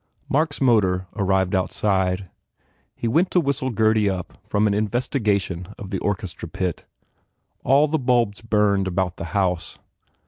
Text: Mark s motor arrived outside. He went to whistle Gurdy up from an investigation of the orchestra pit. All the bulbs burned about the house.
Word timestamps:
Mark 0.27 0.51
s 0.53 0.59
motor 0.59 1.05
arrived 1.15 1.53
outside. 1.53 2.27
He 2.95 3.07
went 3.07 3.29
to 3.29 3.39
whistle 3.39 3.69
Gurdy 3.69 4.09
up 4.09 4.35
from 4.43 4.65
an 4.65 4.73
investigation 4.73 5.75
of 5.77 5.91
the 5.91 5.99
orchestra 5.99 6.49
pit. 6.49 6.85
All 7.63 7.87
the 7.87 7.99
bulbs 7.99 8.41
burned 8.41 8.87
about 8.87 9.17
the 9.17 9.25
house. 9.37 9.77